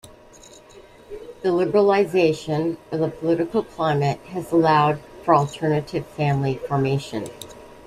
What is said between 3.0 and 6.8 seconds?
the political climate has allowed for alternative family